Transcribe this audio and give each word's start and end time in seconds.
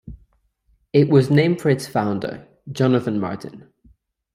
It 0.93 1.09
was 1.09 1.29
named 1.29 1.61
for 1.61 1.69
its 1.69 1.85
founder, 1.85 2.47
Jonathan 2.71 3.19
Martin. 3.19 3.69